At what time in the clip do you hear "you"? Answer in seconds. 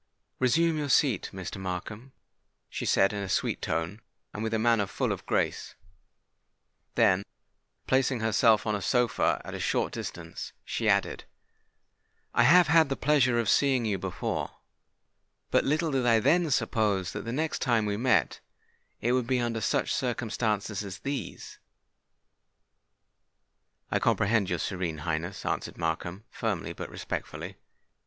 13.85-13.99